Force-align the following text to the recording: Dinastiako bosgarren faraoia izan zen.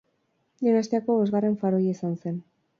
Dinastiako 0.67 1.19
bosgarren 1.21 1.61
faraoia 1.65 1.95
izan 1.99 2.19
zen. 2.25 2.45